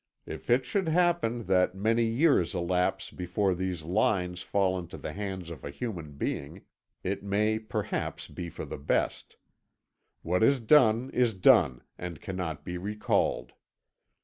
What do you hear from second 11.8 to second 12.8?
and cannot be